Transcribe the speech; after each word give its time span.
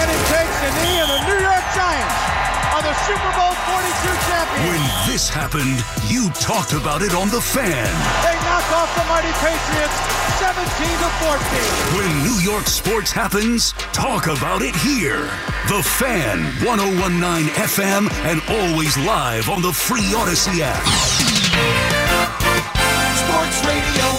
And 0.00 0.06
he 0.10 0.18
takes 0.32 0.56
the 0.64 0.70
knee, 0.80 0.98
and 1.02 1.10
the 1.10 1.20
New 1.28 1.40
York 1.42 1.66
Giants 1.76 2.18
are 2.72 2.82
the 2.82 2.94
Super 3.04 3.32
Bowl 3.36 3.52
42 3.52 4.16
champions. 4.28 4.64
When 4.68 4.82
this 5.10 5.28
happened, 5.28 5.84
you 6.08 6.30
talked 6.40 6.72
about 6.72 7.02
it 7.02 7.14
on 7.14 7.28
The 7.28 7.40
Fan. 7.40 7.90
They 8.24 8.36
knock 8.48 8.66
off 8.72 8.90
the 8.96 9.04
mighty 9.12 9.32
Patriots 9.44 9.96
17 10.40 10.64
to 10.64 11.10
14. 11.20 11.98
When 11.98 12.10
New 12.24 12.38
York 12.40 12.66
sports 12.66 13.12
happens, 13.12 13.72
talk 13.92 14.26
about 14.26 14.62
it 14.62 14.74
here. 14.76 15.28
The 15.68 15.82
Fan, 15.84 16.44
1019 16.64 17.52
FM, 17.54 18.10
and 18.24 18.40
always 18.48 18.96
live 18.98 19.48
on 19.48 19.62
the 19.62 19.72
free 19.72 20.08
Audacy 20.16 20.60
app. 20.60 20.82
Sports 23.22 23.64
Radio 23.66 24.11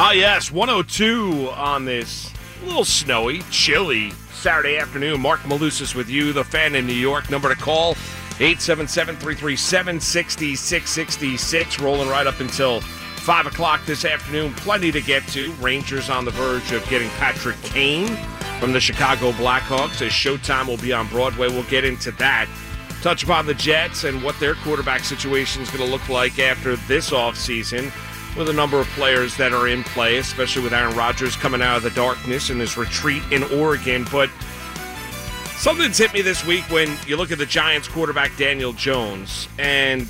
Ah, 0.00 0.12
yes, 0.12 0.52
102 0.52 1.50
on 1.56 1.84
this 1.84 2.32
little 2.62 2.84
snowy, 2.84 3.42
chilly 3.50 4.12
Saturday 4.30 4.76
afternoon. 4.76 5.20
Marc 5.20 5.40
Malusis 5.40 5.92
with 5.92 6.08
you, 6.08 6.32
the 6.32 6.44
fan 6.44 6.76
in 6.76 6.86
New 6.86 6.92
York. 6.92 7.28
Number 7.30 7.52
to 7.52 7.60
call 7.60 7.96
877 8.38 9.16
337 9.16 9.98
6666. 9.98 11.80
Rolling 11.80 12.08
right 12.08 12.28
up 12.28 12.38
until 12.38 12.80
5 12.80 13.46
o'clock 13.46 13.84
this 13.86 14.04
afternoon. 14.04 14.54
Plenty 14.54 14.92
to 14.92 15.00
get 15.00 15.26
to. 15.30 15.50
Rangers 15.54 16.10
on 16.10 16.24
the 16.24 16.30
verge 16.30 16.70
of 16.70 16.88
getting 16.88 17.08
Patrick 17.18 17.60
Kane 17.62 18.16
from 18.60 18.72
the 18.72 18.80
Chicago 18.80 19.32
Blackhawks 19.32 20.00
as 20.00 20.12
Showtime 20.12 20.68
will 20.68 20.76
be 20.76 20.92
on 20.92 21.08
Broadway. 21.08 21.48
We'll 21.48 21.64
get 21.64 21.84
into 21.84 22.12
that. 22.12 22.48
Touch 23.02 23.24
upon 23.24 23.46
the 23.46 23.54
Jets 23.54 24.04
and 24.04 24.22
what 24.22 24.38
their 24.38 24.54
quarterback 24.54 25.02
situation 25.02 25.60
is 25.60 25.70
going 25.72 25.84
to 25.84 25.90
look 25.90 26.08
like 26.08 26.38
after 26.38 26.76
this 26.86 27.10
offseason 27.10 27.92
with 28.38 28.48
a 28.48 28.52
number 28.52 28.78
of 28.78 28.86
players 28.90 29.36
that 29.36 29.52
are 29.52 29.66
in 29.66 29.82
play, 29.82 30.18
especially 30.18 30.62
with 30.62 30.72
Aaron 30.72 30.96
Rodgers 30.96 31.34
coming 31.34 31.60
out 31.60 31.78
of 31.78 31.82
the 31.82 31.90
darkness 31.90 32.50
in 32.50 32.60
his 32.60 32.76
retreat 32.76 33.22
in 33.32 33.42
Oregon. 33.42 34.06
But 34.12 34.30
something's 35.56 35.98
hit 35.98 36.14
me 36.14 36.22
this 36.22 36.46
week 36.46 36.62
when 36.70 36.96
you 37.06 37.16
look 37.16 37.32
at 37.32 37.38
the 37.38 37.46
Giants 37.46 37.88
quarterback 37.88 38.36
Daniel 38.36 38.72
Jones, 38.72 39.48
and 39.58 40.06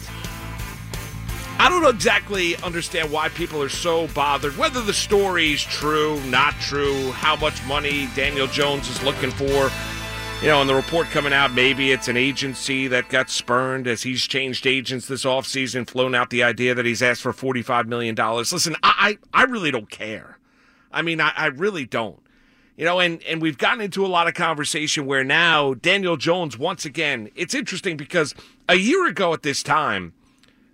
I 1.58 1.70
don't 1.70 1.92
exactly 1.92 2.54
understand 2.56 3.10
why 3.10 3.30
people 3.30 3.62
are 3.62 3.70
so 3.70 4.06
bothered, 4.08 4.56
whether 4.58 4.82
the 4.82 4.92
story's 4.92 5.62
true, 5.62 6.20
not 6.24 6.52
true, 6.60 7.10
how 7.12 7.34
much 7.34 7.64
money 7.64 8.08
Daniel 8.14 8.46
Jones 8.46 8.90
is 8.90 9.02
looking 9.02 9.30
for. 9.30 9.70
You 10.40 10.46
know, 10.46 10.60
and 10.60 10.70
the 10.70 10.74
report 10.74 11.08
coming 11.08 11.32
out, 11.32 11.52
maybe 11.52 11.90
it's 11.90 12.06
an 12.06 12.16
agency 12.16 12.86
that 12.86 13.08
got 13.08 13.28
spurned 13.28 13.88
as 13.88 14.04
he's 14.04 14.24
changed 14.24 14.68
agents 14.68 15.08
this 15.08 15.24
offseason, 15.24 15.90
flown 15.90 16.14
out 16.14 16.30
the 16.30 16.44
idea 16.44 16.76
that 16.76 16.86
he's 16.86 17.02
asked 17.02 17.22
for 17.22 17.32
$45 17.32 17.86
million. 17.86 18.14
Listen, 18.14 18.76
I, 18.84 19.18
I 19.34 19.42
really 19.42 19.72
don't 19.72 19.90
care. 19.90 20.38
I 20.92 21.02
mean, 21.02 21.20
I, 21.20 21.32
I 21.36 21.46
really 21.46 21.86
don't. 21.86 22.20
You 22.76 22.84
know, 22.84 23.00
and, 23.00 23.20
and 23.24 23.42
we've 23.42 23.58
gotten 23.58 23.80
into 23.80 24.06
a 24.06 24.08
lot 24.08 24.28
of 24.28 24.34
conversation 24.34 25.06
where 25.06 25.24
now 25.24 25.74
Daniel 25.74 26.16
Jones, 26.16 26.56
once 26.56 26.84
again, 26.84 27.30
it's 27.34 27.52
interesting 27.52 27.96
because 27.96 28.32
a 28.68 28.76
year 28.76 29.08
ago 29.08 29.32
at 29.32 29.42
this 29.42 29.64
time, 29.64 30.12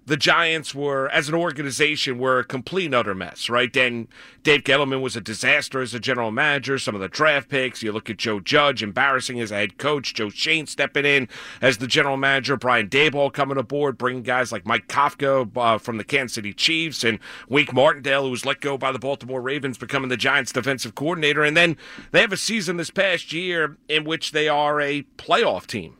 the 0.06 0.16
Giants 0.16 0.74
were, 0.74 1.08
as 1.08 1.28
an 1.28 1.34
organization, 1.34 2.18
were 2.18 2.40
a 2.40 2.44
complete 2.44 2.92
utter 2.92 3.14
mess, 3.14 3.48
right? 3.48 3.72
Then 3.72 4.08
Dave 4.42 4.64
Gettleman 4.64 5.00
was 5.00 5.16
a 5.16 5.20
disaster 5.20 5.80
as 5.80 5.94
a 5.94 6.00
general 6.00 6.30
manager. 6.30 6.78
Some 6.78 6.94
of 6.94 7.00
the 7.00 7.08
draft 7.08 7.48
picks, 7.48 7.82
you 7.82 7.90
look 7.92 8.10
at 8.10 8.18
Joe 8.18 8.40
Judge, 8.40 8.82
embarrassing 8.82 9.40
as 9.40 9.50
a 9.50 9.56
head 9.56 9.78
coach. 9.78 10.12
Joe 10.12 10.28
Schoen 10.28 10.66
stepping 10.66 11.06
in 11.06 11.28
as 11.62 11.78
the 11.78 11.86
general 11.86 12.16
manager. 12.16 12.56
Brian 12.56 12.88
Daboll 12.88 13.32
coming 13.32 13.56
aboard, 13.56 13.96
bringing 13.96 14.22
guys 14.22 14.52
like 14.52 14.66
Mike 14.66 14.88
Kafka 14.88 15.48
uh, 15.56 15.78
from 15.78 15.96
the 15.96 16.04
Kansas 16.04 16.34
City 16.34 16.52
Chiefs 16.52 17.02
and 17.02 17.18
Wink 17.48 17.72
Martindale, 17.72 18.24
who 18.24 18.30
was 18.30 18.44
let 18.44 18.60
go 18.60 18.76
by 18.76 18.92
the 18.92 18.98
Baltimore 18.98 19.40
Ravens, 19.40 19.78
becoming 19.78 20.10
the 20.10 20.16
Giants' 20.16 20.52
defensive 20.52 20.94
coordinator. 20.94 21.42
And 21.42 21.56
then 21.56 21.76
they 22.10 22.20
have 22.20 22.32
a 22.32 22.36
season 22.36 22.76
this 22.76 22.90
past 22.90 23.32
year 23.32 23.78
in 23.88 24.04
which 24.04 24.32
they 24.32 24.48
are 24.48 24.80
a 24.80 25.04
playoff 25.16 25.66
team. 25.66 25.96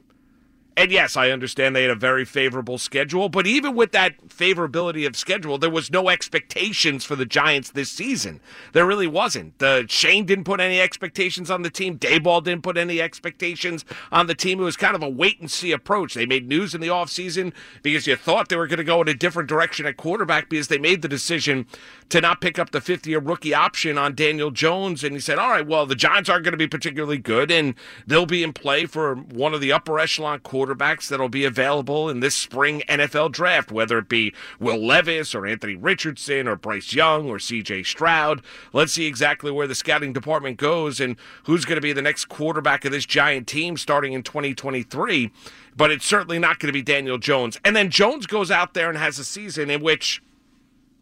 And 0.77 0.91
yes, 0.91 1.17
I 1.17 1.31
understand 1.31 1.77
they 1.77 1.83
had 1.83 1.93
a 1.93 1.97
very 1.97 2.25
favorable 2.25 2.79
schedule, 2.79 3.29
but 3.29 3.47
even 3.47 3.77
with 3.77 3.93
that 3.93 4.29
favorability 4.29 5.07
of 5.07 5.15
schedule, 5.15 5.57
there 5.57 5.71
was 5.71 5.89
no 5.89 6.09
expectations 6.09 7.05
for 7.05 7.15
the 7.15 7.25
Giants 7.25 7.71
this 7.71 7.91
season. 7.91 8.41
There 8.73 8.85
really 8.85 9.07
wasn't. 9.07 9.57
The 9.61 9.87
Schoen 9.89 10.25
didn't 10.25 10.45
put 10.45 10.59
any 10.59 10.81
expectations 10.81 11.49
on 11.49 11.63
the 11.63 11.71
team. 11.71 11.97
Daboll 11.97 12.43
didn't 12.43 12.65
put 12.65 12.77
any 12.77 13.01
expectations 13.01 13.85
on 14.11 14.27
the 14.27 14.35
team. 14.35 14.59
It 14.59 14.65
was 14.65 14.77
kind 14.77 14.97
of 14.97 15.03
a 15.03 15.09
wait 15.09 15.41
and 15.41 15.49
see 15.49 15.71
approach. 15.71 16.15
They 16.15 16.27
made 16.27 16.49
news 16.49 16.75
in 16.75 16.81
the 16.81 16.89
offseason 16.89 17.53
because 17.85 18.09
you 18.09 18.17
thought 18.17 18.49
they 18.49 18.57
were 18.57 18.67
going 18.67 18.79
to 18.79 18.85
go 18.85 19.01
in 19.01 19.07
a 19.07 19.15
different 19.15 19.49
direction 19.49 19.87
at 19.87 19.97
quarterback 19.97 20.49
because 20.49 20.67
they 20.67 20.79
made 20.79 21.03
the 21.03 21.09
decision 21.09 21.67
to 22.09 22.21
not 22.21 22.41
pick 22.41 22.59
up 22.59 22.73
the 22.73 22.81
fifth 22.81 23.07
year 23.07 23.21
rookie 23.21 23.55
option 23.55 23.97
on 23.97 24.17
Daniel 24.17 24.51
Jones. 24.51 25.05
And 25.05 25.15
he 25.15 25.21
said, 25.21 25.39
all 25.39 25.51
right, 25.51 25.67
well, 25.67 25.87
the 25.87 25.95
Giants 25.95 26.29
aren't 26.29 26.43
going 26.43 26.53
to 26.53 26.59
be 26.59 26.67
particularly 26.67 27.19
good, 27.19 27.53
and 27.53 27.77
they'll 28.09 28.27
be 28.27 28.43
in 28.43 28.53
play 28.53 28.87
for 28.87 29.15
one 29.15 29.55
of 29.55 29.61
the 29.61 29.71
upper 29.71 30.01
echelon 30.01 30.41
quarterbacks 30.41 30.64
that'll 30.65 31.29
be 31.29 31.45
available 31.45 32.09
in 32.09 32.21
this 32.21 32.35
spring 32.35 32.83
NFL 32.89 33.33
draft, 33.33 33.73
whether 33.73 33.99
it 33.99 34.09
be 34.09 34.33
Will 34.59 34.85
Levis 34.85 35.35
or 35.35 35.47
Anthony 35.47 35.75
Richardson 35.75 36.47
or 36.47 36.57
Bryce 36.57 36.95
Young 36.95 37.29
or 37.29 37.39
CJ 37.39 37.85
Stroud. 37.85 38.43
Let's 38.73 38.93
see 38.93 39.07
exactly 39.07 39.51
where 39.51 39.67
the 39.67 39.75
scouting 39.75 40.13
department 40.13 40.57
goes 40.57 41.01
and 41.01 41.17
who's 41.45 41.65
going 41.65 41.77
to 41.77 41.83
be 41.83 41.93
the 41.93 42.03
next 42.03 42.27
quarterback 42.27 42.85
of 42.85 42.93
this 42.93 43.07
giant 43.07 43.47
team 43.47 43.77
starting 43.77 44.13
in 44.13 44.23
2023. 44.23 45.31
But 45.77 45.91
it's 45.91 46.07
certainly 46.07 46.39
not 46.39 46.59
going 46.59 46.69
to 46.69 46.73
be 46.73 46.83
Daniel 46.83 47.19
Jones. 47.19 47.59
And 47.65 47.75
then 47.75 47.91
Jones 47.91 48.27
goes 48.27 48.51
out 48.51 48.75
there 48.75 48.89
and 48.89 48.99
has 48.99 49.19
a 49.19 49.25
season 49.25 49.71
in 49.71 49.83
which 49.83 50.23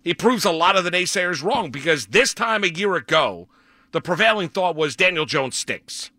he 0.02 0.14
proves 0.14 0.44
a 0.44 0.52
lot 0.52 0.76
of 0.76 0.84
the 0.84 0.90
naysayers 0.90 1.42
wrong 1.42 1.70
because 1.70 2.06
this 2.06 2.34
time 2.34 2.64
a 2.64 2.68
year 2.68 2.94
ago, 2.94 3.48
the 3.92 4.00
prevailing 4.00 4.48
thought 4.48 4.74
was 4.74 4.96
Daniel 4.96 5.26
Jones 5.26 5.56
stinks. 5.56 6.10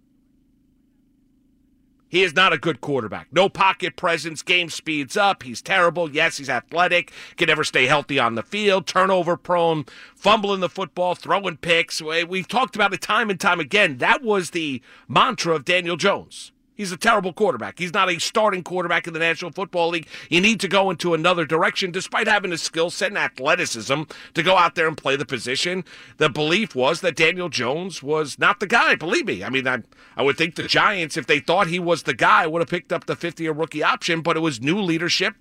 He 2.13 2.22
is 2.22 2.35
not 2.35 2.53
a 2.53 2.59
good 2.59 2.79
quarterback. 2.79 3.29
No 3.31 3.50
pocket 3.50 3.96
presence. 3.96 4.44
Game 4.44 4.69
speeds 4.69 5.18
up. 5.18 5.41
He's 5.41 5.63
terrible. 5.63 6.12
Yes, 6.12 6.38
he's 6.38 6.47
athletic. 6.47 7.12
Can 7.38 7.47
never 7.47 7.63
stay 7.63 7.88
healthy 7.88 8.19
on 8.19 8.35
the 8.35 8.44
field. 8.44 8.85
Turnover 8.85 9.35
prone. 9.35 9.85
Fumbling 10.16 10.59
the 10.59 10.69
football. 10.69 11.16
Throwing 11.16 11.57
picks. 11.57 12.03
We've 12.03 12.47
talked 12.47 12.75
about 12.75 12.94
it 12.94 13.02
time 13.02 13.31
and 13.31 13.40
time 13.40 13.59
again. 13.59 13.97
That 13.97 14.22
was 14.22 14.52
the 14.52 14.79
mantra 15.07 15.56
of 15.56 15.66
Daniel 15.66 15.97
Jones. 15.97 16.53
He's 16.75 16.91
a 16.91 16.97
terrible 16.97 17.34
quarterback. 17.34 17.78
He's 17.78 17.94
not 17.94 18.09
a 18.09 18.19
starting 18.19 18.63
quarterback 18.63 19.06
in 19.06 19.13
the 19.13 19.19
National 19.19 19.51
Football 19.51 19.89
League. 19.89 20.07
You 20.29 20.41
need 20.41 20.59
to 20.61 20.67
go 20.67 20.89
into 20.89 21.13
another 21.13 21.45
direction, 21.45 21.91
despite 21.91 22.28
having 22.28 22.51
a 22.51 22.57
skill 22.57 22.89
set 22.89 23.09
and 23.09 23.17
athleticism 23.17 24.03
to 24.34 24.44
go 24.44 24.57
out 24.57 24.75
there 24.75 24.88
and 24.88 24.97
play 24.97 25.16
the 25.16 25.25
position. 25.25 25.84
The 26.17 26.29
belief 26.29 26.75
was 26.75 27.01
that 27.01 27.16
Daniel 27.16 27.50
Jones 27.50 28.01
was 28.01 28.39
not 28.39 28.59
the 28.59 28.67
guy. 28.67 28.95
Believe 28.95 29.28
me. 29.28 29.44
I 29.44 29.50
mean, 29.50 29.67
I, 29.67 29.84
I 30.17 30.23
would 30.23 30.38
think 30.38 30.56
the 30.56 30.63
Giants, 30.63 31.16
if 31.16 31.28
they 31.28 31.39
thought 31.39 31.67
he 31.67 31.79
was 31.79 32.03
the 32.03 32.13
guy, 32.13 32.47
would 32.47 32.61
have 32.61 32.69
picked 32.69 32.91
up 32.91 33.05
the 33.05 33.16
50 33.16 33.44
year 33.44 33.53
rookie 33.53 33.84
option, 33.84 34.22
but 34.22 34.35
it 34.35 34.41
was 34.41 34.59
new 34.59 34.81
leadership 34.81 35.35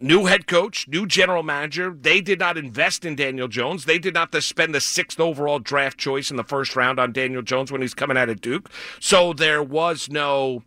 new 0.00 0.24
head 0.24 0.46
coach, 0.46 0.88
new 0.88 1.06
general 1.06 1.42
manager. 1.42 1.94
They 1.98 2.20
did 2.20 2.38
not 2.38 2.56
invest 2.56 3.04
in 3.04 3.14
Daniel 3.14 3.48
Jones. 3.48 3.84
They 3.84 3.98
did 3.98 4.14
not 4.14 4.34
spend 4.42 4.74
the 4.74 4.80
sixth 4.80 5.20
overall 5.20 5.58
draft 5.58 5.98
choice 5.98 6.30
in 6.30 6.36
the 6.36 6.44
first 6.44 6.74
round 6.74 6.98
on 6.98 7.12
Daniel 7.12 7.42
Jones 7.42 7.70
when 7.70 7.82
he's 7.82 7.94
coming 7.94 8.16
out 8.16 8.28
of 8.28 8.40
Duke. 8.40 8.70
So 8.98 9.32
there 9.32 9.62
was 9.62 10.08
no 10.08 10.62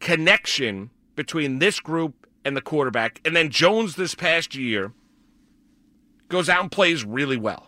connection 0.00 0.90
between 1.14 1.58
this 1.58 1.78
group 1.78 2.26
and 2.44 2.56
the 2.56 2.62
quarterback. 2.62 3.20
And 3.24 3.36
then 3.36 3.50
Jones 3.50 3.96
this 3.96 4.14
past 4.14 4.54
year 4.54 4.92
goes 6.28 6.48
out 6.48 6.62
and 6.62 6.72
plays 6.72 7.04
really 7.04 7.36
well. 7.36 7.66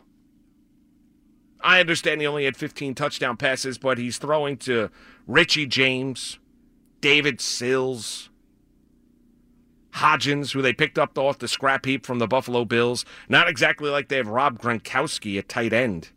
I 1.61 1.79
understand 1.79 2.21
he 2.21 2.27
only 2.27 2.45
had 2.45 2.57
15 2.57 2.95
touchdown 2.95 3.37
passes, 3.37 3.79
but 3.79 3.99
he's 3.99 4.19
throwing 4.19 4.57
to 4.59 4.91
Richie 5.27 5.67
James, 5.67 6.39
David 7.01 7.41
Sills, 7.41 8.31
Hodgins, 9.95 10.53
who 10.53 10.63
they 10.63 10.73
picked 10.73 10.99
up 10.99 11.17
off 11.19 11.39
the 11.39 11.49
scrap 11.49 11.85
heap 11.85 12.07
from 12.07 12.19
the 12.19 12.27
Buffalo 12.27 12.65
Bills. 12.65 13.05
Not 13.29 13.49
exactly 13.49 13.91
like 13.91 14.09
they 14.09 14.17
have 14.17 14.29
Rob 14.29 14.61
Gronkowski 14.61 15.39
at 15.39 15.49
tight 15.49 15.73
end. 15.73 16.11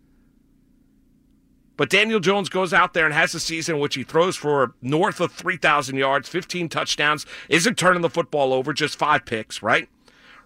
But 1.77 1.89
Daniel 1.89 2.21
Jones 2.21 2.47
goes 2.47 2.73
out 2.73 2.93
there 2.93 3.05
and 3.05 3.13
has 3.13 3.35
a 3.35 3.39
season 3.39 3.75
in 3.75 3.81
which 3.81 3.95
he 3.95 4.03
throws 4.03 4.37
for 4.37 4.73
north 4.81 5.19
of 5.19 5.33
3,000 5.33 5.97
yards, 5.97 6.29
15 6.29 6.69
touchdowns, 6.69 7.25
isn't 7.49 7.77
turning 7.77 8.01
the 8.01 8.09
football 8.09 8.53
over, 8.53 8.71
just 8.71 8.97
five 8.97 9.25
picks, 9.25 9.61
right? 9.61 9.89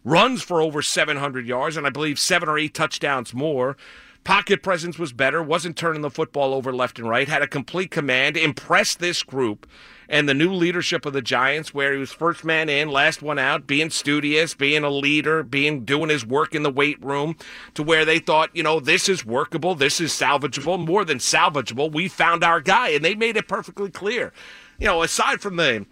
Runs 0.04 0.42
for 0.42 0.62
over 0.62 0.82
700 0.82 1.46
yards, 1.46 1.78
and 1.78 1.86
I 1.86 1.92
believe 1.92 2.18
seven 2.18 2.50
or 2.50 2.58
eight 2.58 2.74
touchdowns 2.74 3.34
more. 3.34 3.78
Pocket 4.24 4.62
presence 4.62 5.00
was 5.00 5.14
better, 5.14 5.42
wasn't 5.42 5.76
turning 5.76 6.02
the 6.02 6.10
football 6.10 6.54
over 6.54 6.72
left 6.72 7.00
and 7.00 7.10
right, 7.10 7.28
had 7.28 7.42
a 7.42 7.48
complete 7.48 7.90
command, 7.90 8.38
impressed 8.38 9.00
this 9.00 9.24
group 9.24 9.66
and 10.10 10.28
the 10.28 10.34
new 10.34 10.52
leadership 10.52 11.06
of 11.06 11.14
the 11.14 11.22
Giants, 11.22 11.74
where 11.74 11.94
he 11.94 12.00
was 12.00 12.12
first 12.12 12.44
man 12.44 12.68
in, 12.68 12.90
last 12.90 13.22
one 13.22 13.38
out, 13.38 13.68
being 13.68 13.92
studious, 13.92 14.56
being 14.56 14.84
a 14.84 14.90
leader, 14.90 15.44
being 15.44 15.86
doing 15.86 16.10
his 16.10 16.26
work 16.26 16.56
in 16.56 16.64
the 16.64 16.72
weight 16.72 17.02
room, 17.04 17.38
to 17.76 17.84
where 17.84 18.04
they 18.04 18.18
thought, 18.18 18.50
you 18.56 18.64
know, 18.64 18.80
this 18.80 19.08
is 19.08 19.24
workable, 19.24 19.76
this 19.76 20.02
is 20.02 20.12
salvageable, 20.12 20.84
more 20.84 21.06
than 21.06 21.20
salvageable. 21.20 21.92
We 21.92 22.08
found 22.08 22.44
our 22.44 22.60
guy, 22.60 22.90
and 22.90 23.06
they 23.06 23.14
made 23.14 23.38
it 23.38 23.48
perfectly 23.48 23.92
clear. 23.92 24.34
You 24.80 24.88
know, 24.88 25.04
aside 25.04 25.42
from 25.42 25.58
the 25.58 25.86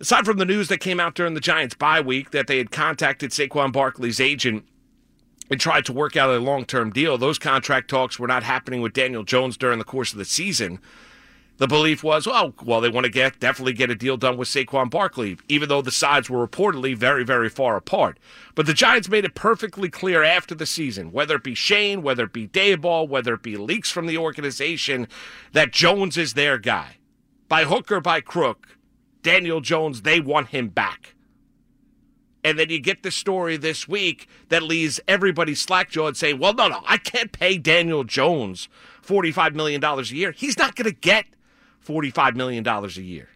aside 0.00 0.24
from 0.24 0.38
the 0.38 0.46
news 0.46 0.68
that 0.68 0.78
came 0.78 0.98
out 0.98 1.14
during 1.14 1.34
the 1.34 1.40
Giants 1.40 1.74
bye 1.74 2.00
week 2.00 2.30
that 2.30 2.46
they 2.46 2.56
had 2.56 2.70
contacted 2.70 3.30
Saquon 3.30 3.72
Barkley's 3.72 4.20
agent 4.20 4.64
and 5.50 5.60
tried 5.60 5.84
to 5.86 5.92
work 5.92 6.16
out 6.16 6.30
a 6.30 6.38
long 6.38 6.64
term 6.64 6.90
deal. 6.90 7.18
Those 7.18 7.38
contract 7.38 7.90
talks 7.90 8.18
were 8.18 8.28
not 8.28 8.44
happening 8.44 8.80
with 8.80 8.92
Daniel 8.92 9.24
Jones 9.24 9.56
during 9.56 9.78
the 9.78 9.84
course 9.84 10.12
of 10.12 10.18
the 10.18 10.24
season. 10.24 10.78
The 11.58 11.66
belief 11.66 12.02
was, 12.02 12.26
well, 12.26 12.54
well, 12.64 12.80
they 12.80 12.88
want 12.88 13.04
to 13.04 13.10
get 13.10 13.38
definitely 13.38 13.74
get 13.74 13.90
a 13.90 13.94
deal 13.94 14.16
done 14.16 14.38
with 14.38 14.48
Saquon 14.48 14.88
Barkley, 14.88 15.36
even 15.46 15.68
though 15.68 15.82
the 15.82 15.90
sides 15.90 16.30
were 16.30 16.46
reportedly 16.46 16.96
very, 16.96 17.22
very 17.22 17.50
far 17.50 17.76
apart. 17.76 18.18
But 18.54 18.64
the 18.64 18.72
Giants 18.72 19.10
made 19.10 19.26
it 19.26 19.34
perfectly 19.34 19.90
clear 19.90 20.22
after 20.22 20.54
the 20.54 20.64
season, 20.64 21.12
whether 21.12 21.36
it 21.36 21.44
be 21.44 21.54
Schoen, 21.54 22.00
whether 22.00 22.24
it 22.24 22.32
be 22.32 22.48
Daboll, 22.48 23.06
whether 23.06 23.34
it 23.34 23.42
be 23.42 23.58
leaks 23.58 23.90
from 23.90 24.06
the 24.06 24.16
organization, 24.16 25.06
that 25.52 25.70
Jones 25.70 26.16
is 26.16 26.32
their 26.32 26.56
guy. 26.56 26.96
By 27.46 27.64
hook 27.64 27.92
or 27.92 28.00
by 28.00 28.22
crook, 28.22 28.78
Daniel 29.22 29.60
Jones, 29.60 30.00
they 30.00 30.18
want 30.18 30.48
him 30.48 30.68
back. 30.68 31.14
And 32.42 32.58
then 32.58 32.70
you 32.70 32.80
get 32.80 33.02
the 33.02 33.10
story 33.10 33.56
this 33.56 33.86
week 33.86 34.28
that 34.48 34.62
leaves 34.62 34.98
everybody 35.06 35.54
slack-jawed 35.54 36.16
saying, 36.16 36.38
well, 36.38 36.54
no, 36.54 36.68
no, 36.68 36.82
I 36.86 36.96
can't 36.96 37.32
pay 37.32 37.58
Daniel 37.58 38.04
Jones 38.04 38.68
$45 39.04 39.54
million 39.54 39.84
a 39.84 40.02
year. 40.02 40.32
He's 40.32 40.58
not 40.58 40.74
going 40.74 40.90
to 40.90 40.96
get 40.96 41.26
$45 41.86 42.36
million 42.36 42.66
a 42.66 42.86
year. 42.88 43.28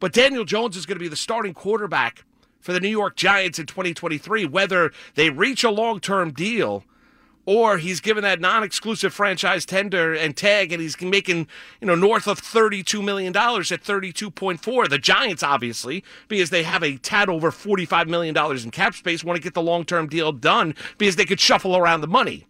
But 0.00 0.12
Daniel 0.12 0.44
Jones 0.44 0.76
is 0.76 0.86
going 0.86 0.96
to 0.96 1.04
be 1.04 1.08
the 1.08 1.16
starting 1.16 1.54
quarterback 1.54 2.24
for 2.60 2.72
the 2.72 2.80
New 2.80 2.88
York 2.88 3.16
Giants 3.16 3.58
in 3.58 3.66
2023, 3.66 4.46
whether 4.46 4.90
they 5.14 5.30
reach 5.30 5.64
a 5.64 5.70
long-term 5.70 6.32
deal– 6.32 6.84
or 7.46 7.78
he's 7.78 8.00
given 8.00 8.22
that 8.22 8.40
non-exclusive 8.40 9.12
franchise 9.12 9.66
tender 9.66 10.14
and 10.14 10.36
tag 10.36 10.72
and 10.72 10.80
he's 10.80 11.00
making 11.00 11.46
you 11.80 11.86
know 11.86 11.94
north 11.94 12.26
of 12.26 12.38
32 12.38 13.02
million 13.02 13.32
dollars 13.32 13.70
at 13.70 13.82
32.4 13.82 14.88
the 14.88 14.98
giants 14.98 15.42
obviously 15.42 16.04
because 16.28 16.50
they 16.50 16.62
have 16.62 16.82
a 16.82 16.96
tad 16.98 17.28
over 17.28 17.50
45 17.50 18.08
million 18.08 18.34
dollars 18.34 18.64
in 18.64 18.70
cap 18.70 18.94
space 18.94 19.22
want 19.22 19.36
to 19.36 19.42
get 19.42 19.54
the 19.54 19.62
long-term 19.62 20.08
deal 20.08 20.32
done 20.32 20.74
because 20.98 21.16
they 21.16 21.24
could 21.24 21.40
shuffle 21.40 21.76
around 21.76 22.00
the 22.00 22.06
money. 22.06 22.46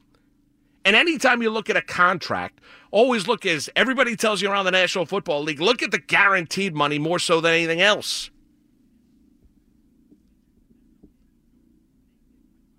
And 0.87 0.95
anytime 0.95 1.41
you 1.43 1.51
look 1.51 1.71
at 1.71 1.77
a 1.77 1.83
contract 1.83 2.61
always 2.91 3.27
look 3.27 3.45
as 3.45 3.69
everybody 3.75 4.15
tells 4.15 4.41
you 4.41 4.51
around 4.51 4.67
the 4.67 4.71
national 4.71 5.07
football 5.07 5.43
league 5.43 5.61
look 5.61 5.83
at 5.83 5.91
the 5.91 5.99
guaranteed 5.99 6.75
money 6.75 6.99
more 6.99 7.19
so 7.19 7.41
than 7.41 7.53
anything 7.53 7.81
else. 7.81 8.31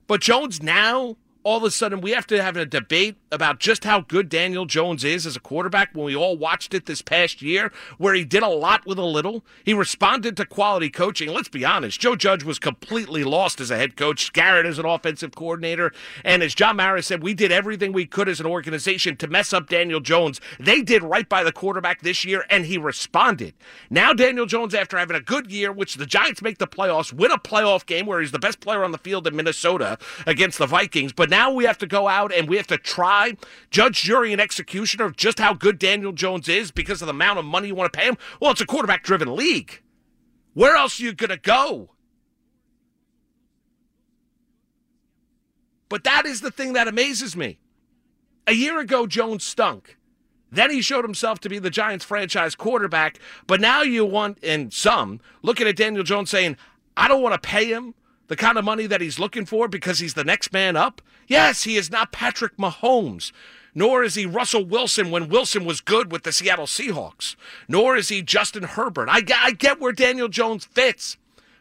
But 0.07 0.21
jones 0.21 0.62
now 0.62 1.17
all 1.45 1.57
of 1.57 1.63
a 1.63 1.69
sudden 1.69 2.01
we 2.01 2.09
have 2.09 2.25
to 2.25 2.42
have 2.42 2.57
a 2.57 2.65
debate 2.65 3.15
about 3.31 3.59
just 3.59 3.83
how 3.83 4.01
good 4.01 4.30
Daniel 4.30 4.65
Jones 4.65 5.03
is 5.03 5.27
as 5.27 5.36
a 5.36 5.39
quarterback 5.39 5.92
when 5.94 6.06
we 6.06 6.15
all 6.15 6.36
watched 6.36 6.74
it 6.74 6.88
this 6.88 7.03
past 7.03 7.39
year, 7.39 7.71
where 8.00 8.15
he 8.15 8.25
did 8.25 8.42
a 8.42 8.47
lot 8.47 8.83
with 8.88 8.97
a 8.97 9.06
little. 9.06 9.45
He 9.63 9.74
responded 9.74 10.36
to 10.38 10.45
quality 10.47 10.89
coaching. 10.89 11.30
Let's 11.30 11.47
be 11.47 11.63
honest, 11.63 12.01
Joe 12.01 12.15
Judge 12.15 12.44
was 12.44 12.57
completely 12.57 13.24
lost 13.24 13.62
as 13.62 13.69
a 13.69 13.77
head 13.77 13.95
coach, 13.95 14.33
Garrett 14.33 14.65
as 14.65 14.80
an 14.80 14.88
offensive 14.88 15.36
coordinator, 15.36 15.94
and 16.24 16.42
as 16.42 16.56
John 16.56 16.77
Mara 16.77 17.03
said, 17.03 17.21
we 17.21 17.36
did 17.36 17.51
everything 17.51 17.94
we 17.94 18.07
could 18.07 18.27
as 18.27 18.39
an 18.39 18.48
organization 18.48 19.15
to 19.18 19.27
mess 19.27 19.53
up 19.53 19.69
Daniel 19.69 20.00
Jones. 20.00 20.41
They 20.59 20.81
did 20.81 21.03
right 21.03 21.30
by 21.30 21.44
the 21.44 21.51
quarterback 21.51 22.01
this 22.01 22.25
year, 22.25 22.45
and 22.50 22.65
he 22.65 22.80
responded. 22.80 23.53
Now 23.91 24.13
Daniel 24.13 24.48
Jones, 24.48 24.74
after 24.74 24.98
having 24.98 25.15
a 25.15 25.21
good 25.21 25.51
year, 25.51 25.71
which 25.71 25.94
the 25.94 26.07
Giants 26.07 26.41
make 26.41 26.57
the 26.57 26.65
playoffs, 26.65 27.13
win 27.13 27.30
a 27.30 27.38
playoff 27.38 27.86
game 27.86 28.07
where 28.07 28.19
he's 28.19 28.31
the 28.31 28.39
best 28.39 28.62
player 28.62 28.83
on 28.83 28.91
the 28.91 28.98
field 28.98 29.27
in 29.27 29.36
Minnesota 29.36 30.00
against 30.25 30.57
the 30.57 30.65
Vikings, 30.65 31.13
but 31.13 31.30
now 31.35 31.51
we 31.51 31.65
have 31.65 31.77
to 31.79 31.85
go 31.85 32.07
out 32.07 32.33
and 32.33 32.47
we 32.47 32.55
have 32.55 32.67
to 32.67 32.77
try, 32.77 33.35
judge, 33.69 34.03
jury, 34.03 34.31
and 34.31 34.39
executioner 34.39 35.03
of 35.03 35.17
just 35.17 35.37
how 35.37 35.53
good 35.53 35.77
Daniel 35.77 36.13
Jones 36.13 36.47
is 36.47 36.71
because 36.71 37.01
of 37.01 37.07
the 37.07 37.13
amount 37.13 37.39
of 37.39 37.43
money 37.43 37.67
you 37.67 37.75
want 37.75 37.91
to 37.91 37.99
pay 37.99 38.05
him. 38.05 38.17
Well, 38.39 38.51
it's 38.51 38.61
a 38.61 38.65
quarterback 38.65 39.03
driven 39.03 39.35
league. 39.35 39.81
Where 40.53 40.77
else 40.77 40.97
are 40.97 41.03
you 41.03 41.11
going 41.11 41.31
to 41.31 41.37
go? 41.37 41.91
But 45.89 46.05
that 46.05 46.25
is 46.25 46.39
the 46.39 46.51
thing 46.51 46.71
that 46.71 46.87
amazes 46.87 47.35
me. 47.35 47.59
A 48.47 48.53
year 48.53 48.79
ago, 48.79 49.05
Jones 49.05 49.43
stunk. 49.43 49.97
Then 50.49 50.71
he 50.71 50.81
showed 50.81 51.03
himself 51.03 51.41
to 51.41 51.49
be 51.49 51.59
the 51.59 51.69
Giants 51.69 52.05
franchise 52.05 52.55
quarterback. 52.55 53.19
But 53.45 53.59
now 53.59 53.81
you 53.81 54.05
want, 54.05 54.38
and 54.41 54.71
some, 54.71 55.19
looking 55.41 55.67
at 55.67 55.75
Daniel 55.75 56.05
Jones 56.05 56.29
saying, 56.29 56.55
I 56.95 57.09
don't 57.09 57.21
want 57.21 57.33
to 57.33 57.45
pay 57.45 57.65
him 57.65 57.93
the 58.27 58.36
kind 58.36 58.57
of 58.57 58.66
money 58.66 58.88
that 58.88 59.01
he's 59.01 59.19
looking 59.19 59.45
for 59.45 59.68
because 59.68 60.00
he's 60.00 60.13
the 60.13 60.24
next 60.24 60.51
man 60.54 60.75
up? 60.75 61.01
Yes, 61.27 61.63
he 61.63 61.75
is 61.77 61.92
not 61.92 62.12
Patrick 62.12 62.57
Mahomes. 62.57 63.31
Nor 63.77 64.04
is 64.04 64.16
he 64.16 64.25
Russell 64.25 64.66
Wilson 64.66 65.12
when 65.12 65.27
Wilson 65.27 65.66
was 65.66 65.81
good 65.81 66.12
with 66.12 66.24
the 66.24 66.31
Seattle 66.31 66.66
Seahawks. 66.66 67.36
Nor 67.68 67.98
is 67.98 68.07
he 68.10 68.22
Justin 68.22 68.63
Herbert. 68.63 69.10
I, 69.10 69.22
I 69.36 69.51
get 69.51 69.81
where 69.81 69.92
Daniel 69.92 70.30
Jones 70.30 70.63
fits. 70.66 71.18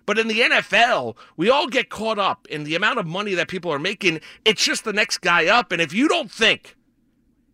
But 0.06 0.18
in 0.18 0.28
the 0.28 0.40
NFL, 0.40 1.16
we 1.36 1.50
all 1.50 1.66
get 1.66 1.88
caught 1.88 2.18
up 2.18 2.46
in 2.48 2.64
the 2.64 2.74
amount 2.74 2.98
of 2.98 3.06
money 3.06 3.34
that 3.34 3.48
people 3.48 3.72
are 3.72 3.78
making. 3.78 4.20
It's 4.44 4.62
just 4.62 4.84
the 4.84 4.92
next 4.92 5.18
guy 5.18 5.46
up. 5.46 5.72
And 5.72 5.80
if 5.80 5.92
you 5.92 6.08
don't 6.08 6.30
think 6.30 6.76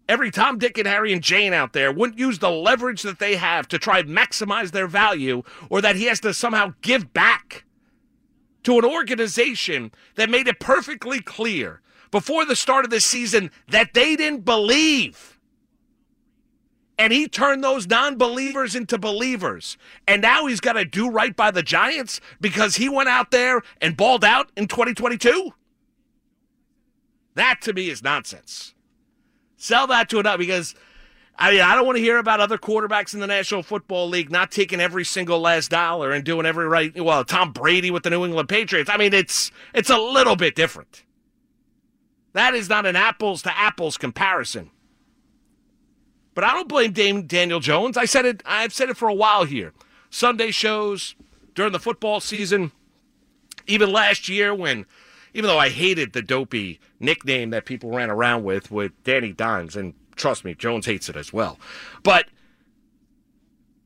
every 0.09 0.31
Tom, 0.31 0.59
Dick, 0.59 0.77
and 0.77 0.89
Harry 0.89 1.13
and 1.13 1.23
Jane 1.23 1.53
out 1.53 1.73
there 1.73 1.93
wouldn't 1.93 2.19
use 2.19 2.41
the 2.41 2.51
leverage 2.51 3.03
that 3.03 3.21
they 3.21 3.37
have 3.37 3.69
to 3.69 3.79
try 3.79 4.03
maximize 4.03 4.73
their 4.73 4.89
value, 4.89 5.43
or 5.71 5.81
that 5.81 5.97
he 5.97 6.05
has 6.07 6.21
to 6.21 6.35
somehow 6.35 6.75
give 6.83 7.13
back 7.13 7.65
to 8.65 8.79
an 8.79 8.85
organization 8.85 9.93
that 10.17 10.31
made 10.31 10.49
it 10.49 10.61
perfectly 10.61 11.21
clear 11.21 11.81
before 12.11 12.45
the 12.45 12.57
start 12.57 12.85
of 12.85 12.91
the 12.91 13.01
season 13.01 13.51
that 13.69 13.95
they 13.95 14.17
didn't 14.17 14.45
believe. 14.45 15.39
And 16.99 17.15
he 17.15 17.29
turned 17.29 17.65
those 17.65 17.87
non 17.87 18.19
believers 18.19 18.75
into 18.75 18.99
believers. 18.99 19.79
And 20.07 20.21
now 20.21 20.47
he's 20.47 20.61
got 20.61 20.75
to 20.75 20.85
do 20.85 21.09
right 21.09 21.35
by 21.35 21.51
the 21.51 21.63
Giants 21.63 22.21
because 22.41 22.77
he 22.77 22.91
went 22.91 23.09
out 23.09 23.31
there 23.31 23.63
and 23.81 23.97
balled 23.97 24.25
out 24.25 24.53
in 24.55 24.67
2022? 24.69 25.55
That 27.37 27.63
to 27.63 27.73
me 27.73 27.89
is 27.89 28.03
nonsense. 28.03 28.75
Sell 29.57 29.87
that 29.87 30.11
to 30.11 30.19
another 30.19 30.37
because 30.37 30.75
I 31.41 31.53
mean, 31.53 31.63
I 31.63 31.75
don't 31.75 31.87
want 31.87 31.97
to 31.97 32.03
hear 32.03 32.19
about 32.19 32.41
other 32.41 32.59
quarterbacks 32.59 33.15
in 33.15 33.21
the 33.21 33.27
National 33.27 33.63
Football 33.63 34.11
League 34.11 34.31
not 34.31 34.53
taking 34.53 34.79
every 34.79 35.07
single 35.07 35.41
last 35.41 35.71
dollar 35.71 36.13
and 36.13 36.23
doing 36.23 36.45
every 36.45 36.69
right. 36.69 36.95
Well, 37.03 37.25
Tom 37.25 37.53
Brady 37.53 37.91
with 37.91 38.03
the 38.03 38.11
New 38.11 38.27
England 38.27 38.51
Patriots. 38.51 38.91
I 38.93 38.99
mean, 38.99 39.15
it's 39.15 39.51
it's 39.73 39.89
a 39.89 39.97
little 39.97 40.37
bit 40.37 40.55
different. 40.55 41.03
That 42.35 42.55
is 42.55 42.69
not 42.69 42.85
an 42.85 42.95
apples 42.95 43.41
to 43.43 43.59
apples 43.59 43.97
comparison. 43.97 44.71
But 46.35 46.45
I 46.45 46.53
don't 46.53 46.69
blame 46.69 46.93
Dame 46.93 47.27
Daniel 47.27 47.59
Jones. 47.59 47.97
I 47.97 48.05
said 48.05 48.27
it. 48.27 48.43
I've 48.45 48.75
said 48.75 48.91
it 48.91 48.99
for 48.99 49.09
a 49.09 49.15
while 49.15 49.45
here. 49.45 49.73
Sunday 50.11 50.51
shows 50.51 51.15
during 51.55 51.73
the 51.73 51.79
football 51.79 52.21
season, 52.21 52.71
even 53.67 53.91
last 53.91 54.29
year 54.29 54.55
when 54.55 54.85
even 55.33 55.49
though 55.49 55.59
I 55.59 55.71
hated 55.71 56.13
the 56.13 56.23
dopey 56.23 56.81
nickname 56.99 57.49
that 57.51 57.65
people 57.65 57.91
ran 57.91 58.11
around 58.11 58.45
with 58.45 58.71
with 58.71 58.93
Danny 59.05 59.33
Dimes, 59.33 59.75
and 59.75 59.95
trust 60.21 60.45
me, 60.45 60.55
Jones 60.55 60.87
hates 60.87 61.09
it 61.09 61.17
as 61.17 61.33
well. 61.33 61.59
But 62.03 62.27